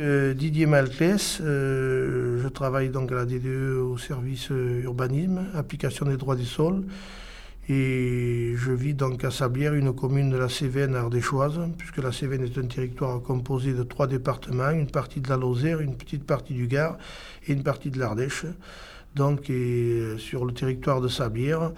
Euh, 0.00 0.32
Didier 0.32 0.64
Malclès, 0.64 1.42
euh, 1.42 2.40
je 2.42 2.48
travaille 2.48 2.88
donc 2.88 3.12
à 3.12 3.14
la 3.14 3.26
DDE 3.26 3.76
au 3.76 3.98
service 3.98 4.50
euh, 4.50 4.80
urbanisme, 4.84 5.44
application 5.52 6.06
des 6.06 6.16
droits 6.16 6.34
des 6.34 6.46
sols. 6.46 6.84
Et 7.68 8.54
je 8.56 8.72
vis 8.72 8.94
donc 8.94 9.22
à 9.22 9.30
Sablière, 9.30 9.74
une 9.74 9.92
commune 9.92 10.30
de 10.30 10.38
la 10.38 10.48
Cévennes 10.48 10.96
ardéchoise, 10.96 11.60
puisque 11.76 11.98
la 11.98 12.10
Cévennes 12.10 12.42
est 12.42 12.56
un 12.56 12.66
territoire 12.68 13.20
composé 13.20 13.74
de 13.74 13.82
trois 13.82 14.06
départements, 14.06 14.70
une 14.70 14.90
partie 14.90 15.20
de 15.20 15.28
la 15.28 15.36
Lozère, 15.36 15.80
une 15.82 15.94
petite 15.94 16.24
partie 16.24 16.54
du 16.54 16.68
Gard 16.68 16.96
et 17.46 17.52
une 17.52 17.62
partie 17.62 17.90
de 17.90 17.98
l'Ardèche. 17.98 18.46
Donc, 19.14 19.50
et 19.50 20.14
sur 20.16 20.46
le 20.46 20.54
territoire 20.54 21.02
de 21.02 21.08
Sablière, 21.08 21.70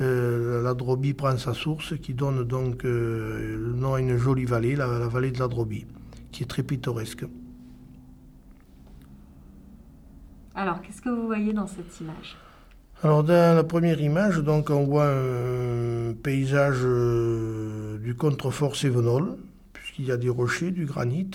la 0.00 0.74
Drobie 0.74 1.14
prend 1.14 1.38
sa 1.38 1.54
source, 1.54 1.94
qui 1.96 2.12
donne 2.12 2.44
donc 2.44 2.82
le 2.84 3.72
nom 3.74 3.94
à 3.94 4.00
une 4.00 4.18
jolie 4.18 4.44
vallée, 4.44 4.76
la 4.76 4.86
vallée 5.08 5.30
de 5.30 5.38
la 5.38 5.48
Drobie, 5.48 5.86
qui 6.30 6.42
est 6.42 6.46
très 6.46 6.62
pittoresque. 6.62 7.24
Alors, 10.56 10.80
qu'est-ce 10.82 11.02
que 11.02 11.08
vous 11.08 11.26
voyez 11.26 11.52
dans 11.52 11.66
cette 11.66 12.00
image 12.00 12.36
Alors, 13.02 13.24
dans 13.24 13.56
la 13.56 13.64
première 13.64 14.00
image, 14.00 14.38
donc, 14.38 14.70
on 14.70 14.84
voit 14.84 15.08
un 15.08 16.12
paysage 16.22 16.78
euh, 16.82 17.98
du 17.98 18.14
contrefort 18.14 18.76
Sévenol, 18.76 19.36
puisqu'il 19.72 20.06
y 20.06 20.12
a 20.12 20.16
des 20.16 20.28
rochers, 20.28 20.70
du 20.70 20.86
granit. 20.86 21.30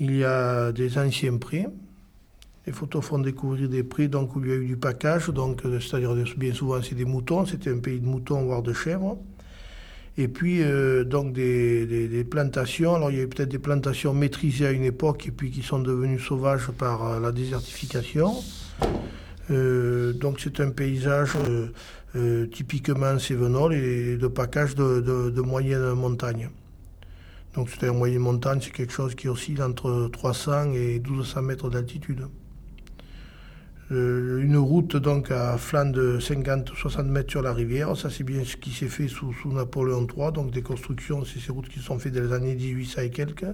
Il 0.00 0.16
y 0.16 0.24
a 0.24 0.72
des 0.72 0.98
anciens 0.98 1.36
prés. 1.36 1.68
Les 2.66 2.72
photos 2.72 3.04
font 3.04 3.20
découvrir 3.20 3.68
des 3.68 3.84
prés 3.84 4.08
donc, 4.08 4.34
où 4.34 4.40
il 4.42 4.48
y 4.48 4.52
a 4.52 4.56
eu 4.56 4.66
du 4.66 4.76
package, 4.76 5.30
euh, 5.30 5.80
c'est-à-dire 5.80 6.16
bien 6.36 6.52
souvent 6.52 6.82
c'est 6.82 6.96
des 6.96 7.04
moutons, 7.04 7.46
c'était 7.46 7.70
un 7.70 7.78
pays 7.78 8.00
de 8.00 8.06
moutons, 8.06 8.42
voire 8.42 8.62
de 8.62 8.72
chèvres. 8.72 9.18
Et 10.18 10.28
puis, 10.28 10.62
euh, 10.62 11.04
donc, 11.04 11.32
des, 11.32 12.26
plantations. 12.30 12.94
Alors, 12.94 13.10
il 13.10 13.18
y 13.18 13.22
a 13.22 13.26
peut-être 13.26 13.50
des 13.50 13.58
plantations 13.58 14.14
maîtrisées 14.14 14.66
à 14.66 14.70
une 14.70 14.84
époque 14.84 15.26
et 15.26 15.30
puis 15.30 15.50
qui 15.50 15.62
sont 15.62 15.78
devenues 15.78 16.18
sauvages 16.18 16.68
par 16.78 17.04
euh, 17.04 17.20
la 17.20 17.32
désertification. 17.32 18.32
Euh, 19.50 20.14
donc, 20.14 20.40
c'est 20.40 20.60
un 20.60 20.70
paysage 20.70 21.32
typiquement 22.50 23.18
sévenol 23.18 23.74
et 23.74 24.16
de 24.16 24.26
package 24.26 24.74
de, 24.74 25.40
moyenne 25.42 25.92
montagne. 25.92 26.48
Donc, 27.54 27.68
c'est 27.68 27.86
un 27.86 27.92
moyenne 27.92 28.20
montagne, 28.20 28.58
c'est 28.62 28.72
quelque 28.72 28.92
chose 28.92 29.14
qui 29.14 29.28
oscille 29.28 29.62
entre 29.62 30.08
300 30.10 30.72
et 30.72 30.98
1200 30.98 31.42
mètres 31.42 31.68
d'altitude. 31.68 32.26
Euh, 33.92 34.42
une 34.42 34.56
route 34.56 34.96
donc 34.96 35.30
à 35.30 35.56
flanc 35.58 35.86
de 35.86 36.18
50-60 36.18 37.04
mètres 37.04 37.30
sur 37.30 37.42
la 37.42 37.52
rivière. 37.52 37.96
Ça, 37.96 38.10
c'est 38.10 38.24
bien 38.24 38.44
ce 38.44 38.56
qui 38.56 38.70
s'est 38.70 38.88
fait 38.88 39.08
sous, 39.08 39.32
Napoléon 39.46 40.06
III. 40.06 40.32
Donc, 40.32 40.50
des 40.50 40.62
constructions, 40.62 41.24
c'est 41.24 41.38
ces 41.38 41.52
routes 41.52 41.68
qui 41.68 41.80
sont 41.80 41.98
faites 41.98 42.12
dans 42.12 42.22
les 42.22 42.32
années 42.32 42.54
1800 42.54 43.02
et 43.02 43.10
quelques. 43.10 43.46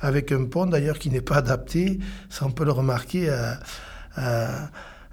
Avec 0.00 0.30
un 0.30 0.44
pont 0.44 0.66
d'ailleurs 0.66 0.98
qui 0.98 1.10
n'est 1.10 1.20
pas 1.20 1.38
adapté, 1.38 1.98
ça 2.28 2.46
on 2.46 2.52
peut 2.52 2.64
le 2.64 2.70
remarquer, 2.70 3.30
à 3.30 4.70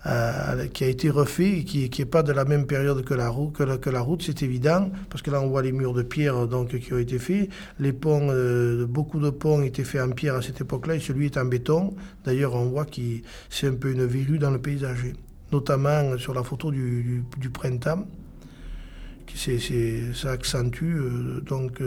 euh, 0.07 0.67
qui 0.67 0.83
a 0.83 0.87
été 0.87 1.09
refait 1.09 1.59
et 1.59 1.63
qui 1.63 1.89
n'est 1.97 2.05
pas 2.05 2.21
de 2.21 2.31
la 2.31 2.45
même 2.45 2.67
période 2.67 3.03
que 3.03 3.15
la, 3.15 3.29
route, 3.29 4.21
c'est 4.21 4.43
évident, 4.43 4.91
parce 5.09 5.23
que 5.23 5.31
là 5.31 5.41
on 5.41 5.47
voit 5.47 5.63
les 5.63 5.71
murs 5.71 5.93
de 5.93 6.03
pierre 6.03 6.47
donc, 6.47 6.77
qui 6.77 6.93
ont 6.93 6.99
été 6.99 7.17
faits. 7.17 7.49
Les 7.79 7.91
ponts, 7.91 8.27
euh, 8.29 8.85
beaucoup 8.85 9.19
de 9.19 9.31
ponts 9.31 9.63
étaient 9.63 9.83
faits 9.83 10.03
en 10.03 10.11
pierre 10.11 10.35
à 10.35 10.43
cette 10.43 10.61
époque-là 10.61 10.95
et 10.95 10.99
celui 10.99 11.25
est 11.25 11.37
en 11.37 11.45
béton. 11.45 11.95
D'ailleurs, 12.23 12.53
on 12.53 12.65
voit 12.65 12.85
que 12.85 13.01
c'est 13.49 13.67
un 13.67 13.73
peu 13.73 13.93
une 13.93 14.05
verrue 14.05 14.37
dans 14.37 14.51
le 14.51 14.59
paysage, 14.59 15.07
notamment 15.51 16.15
sur 16.19 16.35
la 16.35 16.43
photo 16.43 16.69
du, 16.69 17.23
printemps. 17.51 18.05
Ça 19.35 20.31
accentue 20.31 20.97
euh, 20.97 21.41
donc 21.41 21.81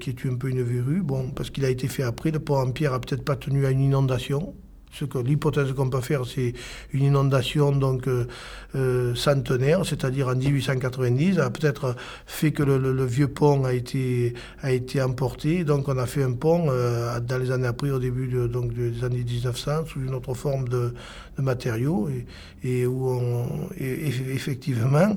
qui 0.00 0.10
est 0.10 0.26
un 0.26 0.34
peu 0.34 0.48
une 0.48 0.62
verrue, 0.62 1.02
bon, 1.02 1.30
parce 1.30 1.50
qu'il 1.50 1.64
a 1.64 1.70
été 1.70 1.86
fait 1.86 2.02
après. 2.02 2.32
Le 2.32 2.40
pont 2.40 2.56
en 2.56 2.72
pierre 2.72 2.92
a 2.92 3.00
peut-être 3.00 3.24
pas 3.24 3.36
tenu 3.36 3.66
à 3.66 3.70
une 3.70 3.80
inondation, 3.80 4.52
ce 4.92 5.04
que 5.04 5.18
l'hypothèse 5.18 5.72
qu'on 5.72 5.88
peut 5.88 6.00
faire, 6.00 6.22
c'est 6.26 6.52
une 6.92 7.04
inondation 7.04 7.72
donc 7.72 8.08
euh, 8.08 8.26
euh, 8.74 9.14
centenaire, 9.14 9.86
c'est-à-dire 9.86 10.28
en 10.28 10.34
1890, 10.34 11.38
a 11.38 11.50
peut-être 11.50 11.94
fait 12.26 12.50
que 12.50 12.62
le, 12.62 13.04
vieux 13.04 13.28
pont 13.28 13.64
a 13.64 13.72
été 13.72 14.34
a 14.62 14.72
été 14.72 15.00
emporté. 15.00 15.64
Donc 15.64 15.88
on 15.88 15.96
a 15.96 16.06
fait 16.06 16.22
un 16.22 16.32
pont 16.32 16.66
euh, 16.68 17.18
dans 17.20 17.38
les 17.38 17.50
années 17.50 17.66
après, 17.66 17.90
au 17.90 17.98
début 17.98 18.26
de, 18.28 18.46
donc 18.46 18.74
des 18.74 19.04
années 19.04 19.24
1900, 19.24 19.86
sous 19.86 20.00
une 20.00 20.14
autre 20.14 20.34
forme 20.34 20.68
de, 20.68 20.92
matériaux 21.38 22.10
et, 22.10 22.26
et 22.68 22.86
où 22.86 23.08
on, 23.08 23.46
effectivement 23.78 25.16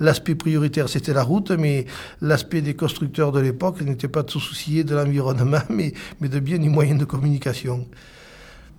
l'aspect 0.00 0.34
prioritaire 0.34 0.88
c'était 0.88 1.12
la 1.12 1.22
route, 1.22 1.52
mais 1.52 1.86
l'aspect 2.20 2.60
des 2.60 2.74
constructeurs 2.74 3.30
de 3.30 3.38
l'époque 3.38 3.80
n'était 3.82 4.08
pas 4.08 4.24
de 4.24 4.30
se 4.30 4.40
soucier 4.40 4.82
de 4.82 4.96
l'environnement, 4.96 5.62
mais 5.70 5.92
mais 6.20 6.28
de 6.28 6.40
bien 6.40 6.58
des 6.58 6.68
moyens 6.68 6.98
de 6.98 7.04
communication. 7.04 7.86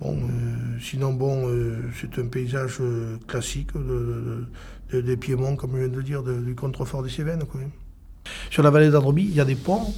Bon, 0.02 0.18
euh, 0.18 0.80
sinon, 0.82 1.14
bon, 1.14 1.48
euh, 1.48 1.78
c'est 2.00 2.20
un 2.20 2.28
paysage 2.28 2.78
euh, 2.82 3.18
classique 3.28 3.70
des 4.92 5.18
Piémonts, 5.18 5.56
comme 5.56 5.72
je 5.74 5.78
viens 5.78 5.88
de 5.88 5.96
le 5.96 6.04
dire, 6.04 6.24
du 6.24 6.56
contrefort 6.56 7.04
des 7.04 7.10
Cévennes. 7.10 7.44
Sur 8.50 8.64
la 8.64 8.70
vallée 8.70 8.90
d'Androbie, 8.90 9.24
il 9.24 9.36
y 9.36 9.42
a 9.42 9.46
des 9.46 9.56
ponts 9.56 9.94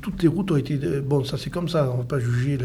toutes 0.00 0.22
les 0.22 0.28
routes 0.28 0.50
ont 0.50 0.56
été. 0.56 0.78
Bon, 1.00 1.24
ça 1.24 1.36
c'est 1.36 1.50
comme 1.50 1.68
ça, 1.68 1.88
on 1.90 1.94
ne 1.94 1.98
va 1.98 2.04
pas 2.04 2.18
juger 2.18 2.58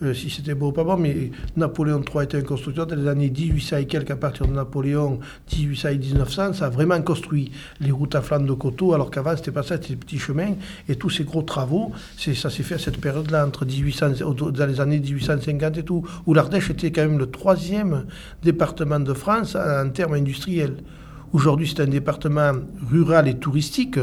le, 0.00 0.14
si 0.14 0.28
c'était 0.28 0.54
beau 0.54 0.68
ou 0.68 0.72
pas 0.72 0.84
bon, 0.84 0.96
mais 0.96 1.30
Napoléon 1.56 2.02
III 2.02 2.24
était 2.24 2.38
un 2.38 2.42
constructeur 2.42 2.86
dans 2.86 2.94
les 2.94 3.08
années 3.08 3.30
1800 3.30 3.78
et 3.78 3.86
quelques, 3.86 4.10
à 4.10 4.16
partir 4.16 4.46
de 4.46 4.52
Napoléon, 4.52 5.18
1800 5.52 5.88
et 5.88 5.98
1900, 5.98 6.52
ça 6.52 6.66
a 6.66 6.68
vraiment 6.68 7.00
construit 7.00 7.50
les 7.80 7.90
routes 7.90 8.14
à 8.14 8.20
flanc 8.20 8.40
de 8.40 8.52
coteaux, 8.52 8.92
alors 8.92 9.10
qu'avant 9.10 9.36
c'était 9.36 9.50
pas 9.50 9.62
ça, 9.62 9.76
c'était 9.76 9.94
des 9.94 9.96
petits 9.96 10.18
chemins, 10.18 10.54
et 10.88 10.96
tous 10.96 11.10
ces 11.10 11.24
gros 11.24 11.42
travaux, 11.42 11.92
ça 12.16 12.50
s'est 12.50 12.62
fait 12.62 12.74
à 12.74 12.78
cette 12.78 13.00
période-là, 13.00 13.46
entre 13.46 13.64
1800, 13.64 14.10
dans 14.50 14.66
les 14.66 14.80
années 14.80 15.00
1850 15.00 15.78
et 15.78 15.84
tout, 15.84 16.06
où 16.26 16.34
l'Ardèche 16.34 16.70
était 16.70 16.92
quand 16.92 17.02
même 17.02 17.18
le 17.18 17.30
troisième 17.30 18.04
département 18.42 19.00
de 19.00 19.14
France 19.14 19.56
en 19.56 19.88
termes 19.88 20.14
industriels. 20.14 20.76
Aujourd'hui, 21.32 21.66
c'est 21.66 21.82
un 21.82 21.86
département 21.86 22.52
rural 22.90 23.26
et 23.26 23.34
touristique 23.34 23.98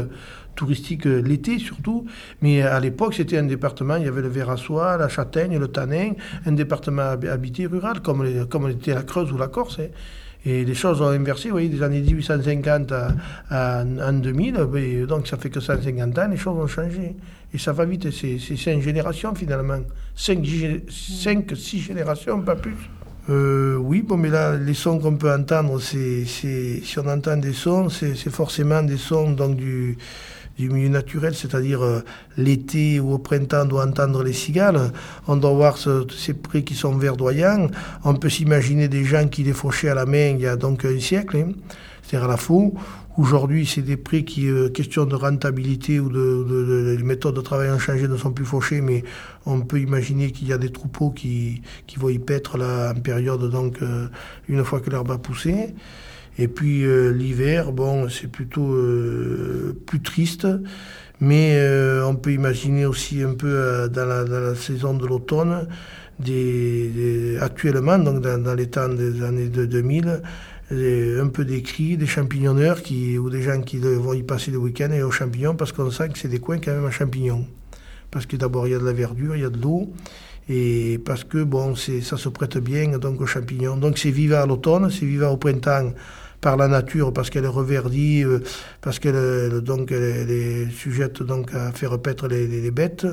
touristique 0.54 1.06
euh, 1.06 1.20
l'été 1.20 1.58
surtout, 1.58 2.06
mais 2.42 2.62
à 2.62 2.78
l'époque 2.80 3.14
c'était 3.14 3.38
un 3.38 3.44
département, 3.44 3.96
il 3.96 4.04
y 4.04 4.08
avait 4.08 4.22
le 4.22 4.56
soie, 4.56 4.96
la 4.96 5.08
châtaigne, 5.08 5.58
le 5.58 5.68
tanin, 5.68 6.12
un 6.46 6.52
département 6.52 7.02
habité 7.02 7.66
rural 7.66 8.00
comme, 8.00 8.46
comme 8.46 8.68
était 8.70 8.94
la 8.94 9.02
Creuse 9.02 9.32
ou 9.32 9.38
la 9.38 9.48
Corse. 9.48 9.78
Hein. 9.80 9.88
Et 10.46 10.64
les 10.64 10.74
choses 10.74 11.02
ont 11.02 11.08
inversé, 11.08 11.48
vous 11.48 11.56
voyez, 11.56 11.68
des 11.68 11.82
années 11.82 12.00
1850 12.00 12.92
à, 13.50 13.84
en 13.84 14.12
2000, 14.14 14.66
ben, 14.72 15.04
donc 15.04 15.26
ça 15.26 15.36
fait 15.36 15.50
que 15.50 15.60
150 15.60 16.18
ans, 16.18 16.28
les 16.28 16.38
choses 16.38 16.58
ont 16.58 16.66
changé. 16.66 17.14
Et 17.52 17.58
ça 17.58 17.72
va 17.72 17.84
vite, 17.84 18.10
c'est 18.10 18.38
cinq 18.56 18.80
générations 18.80 19.34
finalement. 19.34 19.80
Cinq, 20.16 20.46
cinq, 20.88 21.52
six 21.56 21.80
générations, 21.80 22.40
pas 22.40 22.56
plus. 22.56 22.76
Euh, 23.28 23.76
oui, 23.76 24.02
bon, 24.02 24.16
mais 24.16 24.30
là, 24.30 24.56
les 24.56 24.74
sons 24.74 24.98
qu'on 24.98 25.16
peut 25.16 25.32
entendre, 25.32 25.78
c'est, 25.80 26.24
si 26.24 26.98
on 26.98 27.06
entend 27.06 27.36
des 27.36 27.52
sons, 27.52 27.88
c'est 27.90 28.30
forcément 28.30 28.82
des 28.82 28.96
sons 28.96 29.32
donc, 29.32 29.56
du, 29.56 29.98
du 30.60 30.70
milieu 30.70 30.88
naturel, 30.88 31.34
c'est-à-dire 31.34 31.82
euh, 31.82 32.00
l'été 32.36 33.00
ou 33.00 33.12
au 33.12 33.18
printemps, 33.18 33.62
on 33.62 33.66
doit 33.66 33.86
entendre 33.86 34.22
les 34.22 34.32
cigales, 34.32 34.92
on 35.26 35.36
doit 35.36 35.52
voir 35.52 35.78
ces 35.78 36.34
prés 36.34 36.62
qui 36.62 36.74
sont 36.74 36.96
verdoyants, 36.96 37.68
on 38.04 38.14
peut 38.14 38.28
s'imaginer 38.28 38.88
des 38.88 39.04
gens 39.04 39.26
qui 39.26 39.42
les 39.42 39.52
fauchaient 39.52 39.88
à 39.88 39.94
la 39.94 40.06
main 40.06 40.34
il 40.36 40.40
y 40.40 40.46
a 40.46 40.56
donc 40.56 40.84
un 40.84 40.98
siècle, 41.00 41.36
hein, 41.36 41.52
c'est-à-dire 42.02 42.28
à 42.28 42.32
la 42.32 42.36
faux. 42.36 42.74
Aujourd'hui, 43.18 43.66
c'est 43.66 43.82
des 43.82 43.96
prix 43.96 44.24
qui, 44.24 44.48
euh, 44.48 44.68
question 44.68 45.04
de 45.04 45.14
rentabilité 45.16 45.98
ou 45.98 46.08
de, 46.08 46.96
les 46.96 47.02
méthodes 47.02 47.34
de 47.34 47.40
travail 47.40 47.70
ont 47.70 47.78
changé, 47.78 48.06
ne 48.06 48.16
sont 48.16 48.30
plus 48.30 48.44
fauchés, 48.44 48.80
mais 48.80 49.02
on 49.46 49.60
peut 49.62 49.80
imaginer 49.80 50.30
qu'il 50.30 50.48
y 50.48 50.52
a 50.52 50.58
des 50.58 50.70
troupeaux 50.70 51.10
qui, 51.10 51.60
qui 51.86 51.98
vont 51.98 52.08
y 52.08 52.18
paître 52.18 52.56
là, 52.56 52.92
en 52.96 53.00
période, 53.00 53.50
donc, 53.50 53.82
euh, 53.82 54.06
une 54.48 54.64
fois 54.64 54.80
que 54.80 54.90
l'herbe 54.90 55.10
a 55.10 55.18
poussé. 55.18 55.74
Et 56.40 56.48
puis 56.48 56.84
euh, 56.84 57.12
l'hiver, 57.12 57.70
bon, 57.70 58.08
c'est 58.08 58.26
plutôt 58.26 58.72
euh, 58.72 59.76
plus 59.86 60.00
triste, 60.00 60.46
mais 61.20 61.52
euh, 61.56 62.02
on 62.06 62.16
peut 62.16 62.32
imaginer 62.32 62.86
aussi 62.86 63.22
un 63.22 63.34
peu 63.34 63.90
dans 63.92 64.06
la, 64.06 64.54
saison 64.54 64.94
de 64.94 65.06
l'automne, 65.06 65.68
actuellement, 67.42 67.98
donc 67.98 68.22
dans, 68.22 68.54
les 68.54 68.70
temps 68.70 68.88
des 68.88 69.22
années 69.22 69.50
de 69.50 69.66
2000, 69.66 70.22
un 70.70 71.28
peu 71.28 71.44
des 71.44 71.60
cris, 71.60 71.98
des 71.98 72.06
champignonneurs 72.06 72.80
qui, 72.80 73.18
ou 73.18 73.28
des 73.28 73.42
gens 73.42 73.60
qui 73.60 73.76
vont 73.76 74.14
y 74.14 74.22
passer 74.22 74.50
le 74.50 74.56
week-end 74.56 74.90
et 74.92 75.02
aux 75.02 75.10
champignons 75.10 75.54
parce 75.54 75.72
qu'on 75.72 75.90
sent 75.90 76.08
que 76.08 76.18
c'est 76.18 76.28
des 76.28 76.38
coins 76.38 76.58
quand 76.58 76.72
même 76.72 76.86
à 76.86 76.90
champignons. 76.90 77.44
Parce 78.10 78.24
que 78.24 78.36
d'abord 78.36 78.66
il 78.66 78.70
y 78.70 78.74
a 78.74 78.78
de 78.78 78.86
la 78.86 78.94
verdure, 78.94 79.36
il 79.36 79.42
y 79.42 79.44
a 79.44 79.50
de 79.50 79.60
l'eau, 79.60 79.92
et 80.48 80.98
parce 81.04 81.22
que 81.22 81.42
bon, 81.42 81.74
ça 81.76 82.16
se 82.16 82.28
prête 82.30 82.56
bien 82.56 82.96
donc 82.96 83.20
aux 83.20 83.26
champignons. 83.26 83.76
Donc 83.76 83.98
c'est 83.98 84.10
vivant 84.10 84.40
à 84.40 84.46
l'automne, 84.46 84.88
c'est 84.90 85.04
vivant 85.04 85.32
au 85.32 85.36
printemps 85.36 85.92
par 86.40 86.56
la 86.56 86.68
nature 86.68 87.12
parce 87.12 87.30
qu'elle 87.30 87.46
reverdit, 87.46 88.24
euh, 88.24 88.40
parce 88.80 88.98
qu'elle 88.98 89.16
elle 89.16 90.30
est 90.30 90.70
sujette 90.70 91.22
donc 91.22 91.54
à 91.54 91.72
faire 91.72 91.98
paître 91.98 92.28
les, 92.28 92.70
bêtes. 92.70 93.06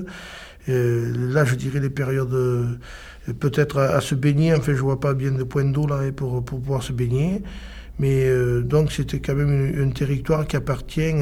Euh, 0.69 1.13
là, 1.31 1.45
je 1.45 1.55
dirais 1.55 1.79
les 1.79 1.89
périodes 1.89 2.33
euh, 2.33 2.65
peut-être 3.39 3.79
à, 3.79 4.01
se 4.01 4.15
baigner. 4.15 4.53
Enfin, 4.53 4.73
je 4.73 4.81
vois 4.81 4.99
pas 4.99 5.13
bien 5.13 5.31
de 5.31 5.43
point 5.43 5.65
d'eau 5.65 5.87
là 5.87 6.11
pour, 6.15 6.43
pouvoir 6.43 6.83
se 6.83 6.93
baigner. 6.93 7.41
Mais 7.99 8.29
donc 8.61 8.91
c'était 8.91 9.19
quand 9.19 9.33
même 9.33 9.73
un 9.75 9.89
territoire 9.89 10.45
qui 10.45 10.55
appartient 10.55 11.15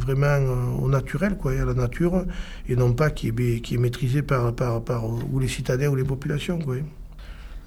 vraiment 0.00 0.40
au 0.82 0.88
naturel, 0.88 1.36
quoi, 1.36 1.52
à 1.52 1.64
la 1.64 1.72
nature, 1.72 2.24
et 2.68 2.74
non 2.74 2.92
pas 2.94 3.10
qui 3.10 3.28
est, 3.28 3.78
maîtrisé 3.78 4.22
par, 4.22 4.52
par, 4.52 4.82
par 4.82 5.04
ou 5.04 5.38
les 5.38 5.46
citadins 5.46 5.86
ou 5.86 5.94
les 5.94 6.02
populations. 6.02 6.58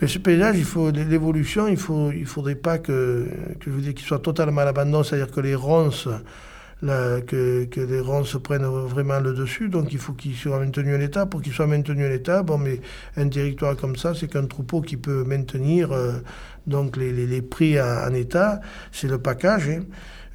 Mais 0.01 0.07
ce 0.07 0.17
paysage, 0.17 0.57
il 0.57 0.65
faut 0.65 0.91
l'évolution, 0.91 1.67
il 1.67 1.77
faut, 1.77 2.11
il 2.11 2.25
faudrait 2.25 2.55
pas 2.55 2.77
que, 2.77 3.27
que 3.59 3.69
je 3.69 3.71
veux 3.71 3.81
dire 3.81 3.93
qu'il 3.93 4.05
soit 4.05 4.19
totalement 4.19 4.61
à 4.61 4.65
l'abandon, 4.65 5.03
c'est-à-dire 5.03 5.29
que 5.29 5.41
les 5.41 5.55
ronces, 5.55 6.07
que, 6.81 7.67
les 7.75 7.99
ronces 7.99 8.37
prennent 8.41 8.65
vraiment 8.65 9.19
le 9.19 9.33
dessus, 9.33 9.69
donc 9.69 9.91
il 9.91 9.99
faut 9.99 10.13
qu'il 10.13 10.35
soit 10.35 10.59
maintenu 10.59 10.93
à 10.93 10.97
l'état. 10.97 11.25
Pour 11.25 11.41
qu'il 11.41 11.53
soit 11.53 11.67
maintenu 11.67 12.05
à 12.05 12.09
l'état, 12.09 12.43
bon, 12.43 12.57
mais 12.57 12.79
un 13.17 13.27
territoire 13.27 13.75
comme 13.75 13.95
ça, 13.95 14.13
c'est 14.15 14.27
qu'un 14.27 14.45
troupeau 14.45 14.81
qui 14.81 14.97
peut 14.97 15.23
maintenir 15.23 15.91
euh, 15.91 16.13
donc 16.67 16.95
les, 16.97 17.41
prix 17.41 17.79
en, 17.81 18.13
état, 18.13 18.61
c'est 18.91 19.07
le 19.07 19.17
package. 19.17 19.69
Hein. 19.69 19.83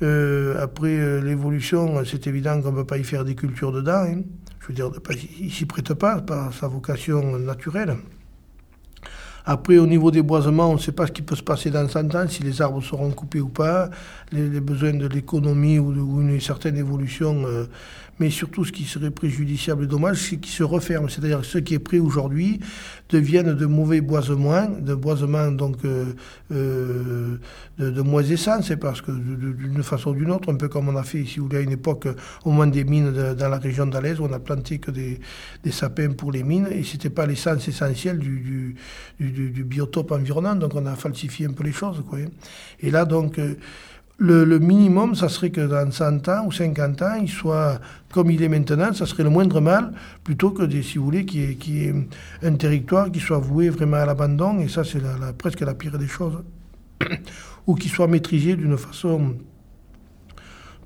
Euh, 0.02 0.62
après 0.62 0.98
euh, 0.98 1.20
l'évolution, 1.20 2.04
c'est 2.04 2.26
évident 2.26 2.60
qu'on 2.60 2.72
ne 2.72 2.76
peut 2.76 2.86
pas 2.86 2.98
y 2.98 3.04
faire 3.04 3.24
des 3.24 3.34
cultures 3.34 3.72
dedans. 3.72 4.04
Hein. 4.06 4.22
Je 4.60 4.68
veux 4.68 4.74
dire, 4.74 4.90
il 5.40 5.52
s'y 5.52 5.66
prête 5.66 5.94
pas 5.94 6.20
par 6.20 6.52
sa 6.52 6.68
vocation 6.68 7.38
naturelle. 7.38 7.96
Après, 9.46 9.76
au 9.76 9.86
niveau 9.86 10.10
des 10.10 10.22
boisements, 10.22 10.70
on 10.70 10.74
ne 10.74 10.78
sait 10.78 10.92
pas 10.92 11.06
ce 11.06 11.12
qui 11.12 11.20
peut 11.20 11.36
se 11.36 11.42
passer 11.42 11.70
dans 11.70 11.86
100 11.86 12.14
ans, 12.14 12.26
si 12.28 12.42
les 12.42 12.62
arbres 12.62 12.82
seront 12.82 13.10
coupés 13.10 13.40
ou 13.40 13.48
pas, 13.48 13.90
les, 14.32 14.60
besoins 14.60 14.94
de 14.94 15.06
l'économie 15.06 15.78
ou, 15.78 16.20
une 16.22 16.40
certaine 16.40 16.78
évolution. 16.78 17.44
Euh, 17.46 17.66
mais 18.18 18.30
surtout, 18.30 18.64
ce 18.64 18.72
qui 18.72 18.84
serait 18.84 19.10
préjudiciable 19.10 19.84
et 19.84 19.86
dommage, 19.86 20.18
c'est 20.18 20.36
qu'ils 20.36 20.52
se 20.52 20.62
referment. 20.62 21.08
C'est-à-dire 21.08 21.44
ce 21.44 21.58
qui 21.58 21.74
est 21.74 21.78
pris 21.78 21.98
aujourd'hui 21.98 22.60
deviennent 23.08 23.54
de 23.54 23.66
mauvais 23.66 24.00
boisements, 24.00 24.68
de 24.68 24.94
boisements 24.94 25.50
donc 25.50 25.84
euh, 25.84 26.14
euh, 26.52 27.38
de, 27.78 28.02
moins 28.02 28.22
essence, 28.22 28.72
parce 28.80 29.02
que 29.02 29.10
d'une 29.10 29.82
façon 29.82 30.10
ou 30.10 30.14
d'une 30.14 30.30
autre, 30.30 30.52
un 30.52 30.56
peu 30.56 30.68
comme 30.68 30.88
on 30.88 30.96
a 30.96 31.02
fait, 31.02 31.24
si 31.24 31.38
vous 31.38 31.46
voulez, 31.46 31.58
à 31.58 31.60
une 31.60 31.72
époque, 31.72 32.08
au 32.44 32.50
moins 32.50 32.66
des 32.66 32.84
mines 32.84 33.12
dans 33.12 33.48
la 33.48 33.58
région 33.58 33.86
d'Alès, 33.86 34.18
on 34.20 34.32
a 34.32 34.38
planté 34.38 34.78
que 34.78 34.90
des, 34.90 35.20
sapins 35.70 36.10
pour 36.12 36.32
les 36.32 36.42
mines, 36.42 36.68
et 36.70 36.84
c'était 36.84 37.10
pas 37.10 37.26
l'essence 37.26 37.66
essentielle 37.68 38.18
du, 38.18 38.74
du, 39.18 39.50
du, 39.50 39.64
biotope 39.64 40.12
environnant, 40.12 40.54
donc 40.54 40.74
on 40.74 40.86
a 40.86 40.94
falsifié 40.94 41.46
un 41.46 41.52
peu 41.52 41.64
les 41.64 41.72
choses. 41.72 42.02
Quoi. 42.08 42.20
Et 42.80 42.90
là, 42.90 43.04
donc, 43.04 43.38
euh, 43.38 43.54
le, 44.18 44.58
minimum, 44.58 45.14
ça 45.14 45.28
serait 45.28 45.50
que 45.50 45.60
dans 45.60 45.90
100 45.90 46.28
ans 46.28 46.46
ou 46.46 46.52
50 46.52 47.02
ans, 47.02 47.14
il 47.20 47.28
soit 47.28 47.80
comme 48.12 48.30
il 48.30 48.42
est 48.42 48.48
maintenant, 48.48 48.92
ça 48.92 49.06
serait 49.06 49.24
le 49.24 49.30
moindre 49.30 49.60
mal, 49.60 49.92
plutôt 50.22 50.52
que, 50.52 50.62
des, 50.62 50.82
si 50.82 50.98
vous 50.98 51.04
voulez, 51.04 51.24
qu'il 51.24 51.68
y, 51.68 51.84
ait 51.84 51.94
un 52.42 52.54
territoire 52.54 53.10
qui 53.10 53.18
soit 53.18 53.38
voué 53.38 53.70
vraiment 53.70 53.96
à 53.96 54.06
l'abandon, 54.06 54.60
et 54.60 54.68
ça, 54.68 54.84
c'est 54.84 55.02
presque 55.36 55.60
la 55.60 55.74
pire 55.74 55.98
des 55.98 56.06
choses, 56.06 56.44
ou 57.66 57.74
qui 57.74 57.88
soit 57.88 58.06
maîtrisé 58.06 58.54
d'une 58.54 58.78
façon 58.78 59.34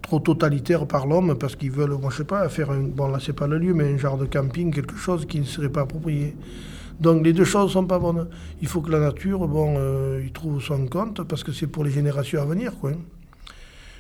trop 0.00 0.20
totalitaire 0.20 0.86
par 0.86 1.06
l'homme, 1.06 1.36
parce 1.38 1.54
qu'ils 1.54 1.70
veulent, 1.70 1.98
moi 2.00 2.08
je 2.10 2.16
sais 2.16 2.24
pas, 2.24 2.48
faire 2.48 2.70
un, 2.70 2.81
bon 2.81 3.08
là 3.08 3.19
c'est 3.20 3.34
pas 3.34 3.46
le 3.46 3.58
lieu, 3.58 3.74
mais 3.74 3.92
un 3.92 3.98
genre 3.98 4.16
de 4.16 4.24
camping, 4.24 4.72
quelque 4.72 4.96
chose 4.96 5.26
qui 5.26 5.38
ne 5.38 5.44
serait 5.44 5.69
pas 5.69 5.82
approprié. 5.82 6.34
Donc 6.98 7.24
les 7.24 7.34
deux 7.34 7.44
choses 7.44 7.72
sont 7.72 7.84
pas 7.84 7.98
bonnes. 7.98 8.26
Il 8.62 8.69
faut 8.69 8.81
que 8.81 8.90
la 8.90 9.00
nature, 9.00 9.46
bon, 9.46 9.74
euh, 9.76 10.22
il 10.24 10.32
trouve 10.32 10.62
son 10.62 10.86
compte, 10.86 11.22
parce 11.24 11.44
que 11.44 11.52
c'est 11.52 11.66
pour 11.66 11.84
les 11.84 11.90
générations 11.90 12.40
à 12.40 12.46
venir, 12.46 12.72
quoi. 12.81 12.92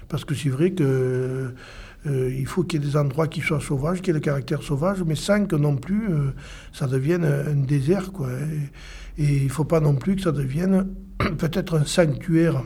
Parce 0.08 0.24
que 0.24 0.34
c'est 0.34 0.48
vrai 0.48 0.72
que 0.72 1.52
euh, 2.06 2.34
il 2.36 2.46
faut 2.46 2.62
qu'il 2.62 2.80
y 2.80 2.84
ait 2.84 2.88
des 2.88 2.96
endroits 2.96 3.28
qui 3.28 3.40
soient 3.40 3.60
sauvages, 3.60 4.00
qui 4.00 4.10
aient 4.10 4.14
le 4.14 4.20
caractère 4.20 4.62
sauvage, 4.62 5.02
mais 5.04 5.14
sans 5.14 5.46
que 5.46 5.56
non 5.56 5.76
plus 5.76 6.08
euh, 6.10 6.30
ça 6.72 6.86
devienne 6.86 7.24
un 7.24 7.54
désert. 7.54 8.10
Et, 9.18 9.24
il 9.24 9.44
ne 9.44 9.48
faut 9.48 9.64
pas 9.64 9.80
non 9.80 9.96
plus 9.96 10.16
que 10.16 10.22
ça 10.22 10.32
devienne 10.32 10.86
peut-être 11.18 11.78
un 11.78 11.84
sanctuaire 11.84 12.62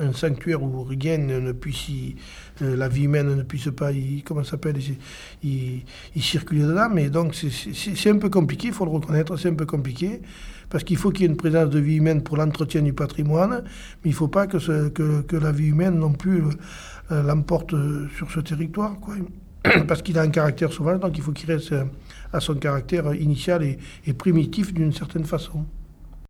un 0.00 0.12
sanctuaire 0.12 0.62
où 0.62 0.84
rien 0.84 1.18
ne 1.18 1.52
puisse 1.52 1.88
y, 1.88 2.16
euh, 2.62 2.76
la 2.76 2.88
vie 2.88 3.04
humaine 3.04 3.34
ne 3.34 3.42
puisse 3.42 3.70
pas 3.70 3.92
y, 3.92 4.22
comment 4.22 4.44
s'appelle 4.44 4.76
y, 5.42 5.82
circuler 6.20 6.62
dedans 6.62 6.88
mais 6.92 7.10
donc 7.10 7.34
c'est 7.34 8.10
un 8.10 8.18
peu 8.18 8.30
compliqué 8.30 8.68
il 8.68 8.74
faut 8.74 8.84
le 8.84 8.90
reconnaître 8.90 9.36
c'est 9.36 9.48
un 9.48 9.54
peu 9.54 9.66
compliqué. 9.66 10.22
Parce 10.70 10.84
qu'il 10.84 10.98
faut 10.98 11.10
qu'il 11.10 11.22
y 11.22 11.24
ait 11.24 11.30
une 11.30 11.36
présence 11.38 11.70
de 11.70 11.78
vie 11.78 11.96
humaine 11.96 12.22
pour 12.22 12.36
l'entretien 12.36 12.82
du 12.82 12.92
patrimoine 12.92 13.62
mais 14.04 14.10
il 14.10 14.10
ne 14.10 14.14
faut 14.16 14.28
pas 14.28 14.46
que, 14.46 15.36
la 15.36 15.52
vie 15.52 15.68
humaine 15.68 15.98
non 15.98 16.12
plus 16.12 16.42
euh, 17.10 17.22
l'emporte 17.22 17.74
sur 18.16 18.30
ce 18.30 18.40
territoire 18.40 18.98
quoi. 19.00 19.14
Parce 19.88 20.02
qu'il 20.02 20.18
a 20.18 20.22
un 20.22 20.28
caractère 20.28 20.72
sauvage 20.72 21.00
donc 21.00 21.16
il 21.16 21.22
faut 21.22 21.32
qu'il 21.32 21.50
reste 21.50 21.74
à 22.32 22.40
son 22.40 22.54
caractère 22.56 23.14
initial 23.14 23.64
et 23.64 24.12
primitif 24.12 24.74
d'une 24.74 24.92
certaine 24.92 25.24
façon 25.24 25.64